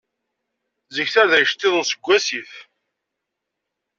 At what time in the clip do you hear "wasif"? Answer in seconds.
2.05-2.51